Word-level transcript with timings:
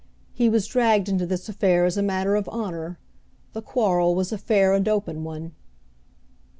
He 0.33 0.49
was 0.49 0.65
dragged 0.65 1.07
into 1.09 1.27
this 1.27 1.47
affair 1.47 1.85
as 1.85 1.95
a 1.95 2.01
matter 2.01 2.35
of 2.35 2.49
honor; 2.51 2.97
the 3.53 3.61
quarrel 3.61 4.15
was 4.15 4.31
a 4.31 4.37
fair 4.39 4.73
and 4.73 4.87
open 4.87 5.23
one." 5.23 5.51